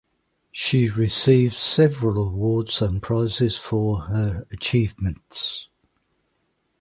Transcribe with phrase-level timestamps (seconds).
[0.51, 5.67] She received several awards and prizes for her activities.